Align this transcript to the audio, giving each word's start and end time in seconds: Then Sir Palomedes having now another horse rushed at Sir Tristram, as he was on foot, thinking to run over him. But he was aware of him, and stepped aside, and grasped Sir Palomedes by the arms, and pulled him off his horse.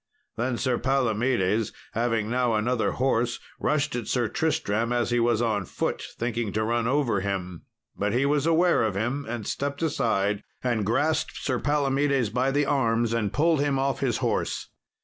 Then 0.35 0.57
Sir 0.57 0.79
Palomedes 0.79 1.71
having 1.93 2.27
now 2.27 2.55
another 2.55 2.93
horse 2.93 3.39
rushed 3.59 3.95
at 3.95 4.07
Sir 4.07 4.27
Tristram, 4.29 4.91
as 4.91 5.11
he 5.11 5.19
was 5.19 5.43
on 5.43 5.63
foot, 5.63 6.01
thinking 6.17 6.51
to 6.53 6.63
run 6.63 6.87
over 6.87 7.19
him. 7.19 7.65
But 7.95 8.11
he 8.11 8.25
was 8.25 8.47
aware 8.47 8.81
of 8.81 8.95
him, 8.95 9.27
and 9.29 9.45
stepped 9.45 9.83
aside, 9.83 10.41
and 10.63 10.87
grasped 10.87 11.37
Sir 11.37 11.59
Palomedes 11.59 12.31
by 12.31 12.49
the 12.49 12.65
arms, 12.65 13.13
and 13.13 13.31
pulled 13.31 13.59
him 13.59 13.77
off 13.77 13.99
his 13.99 14.17
horse. 14.25 14.69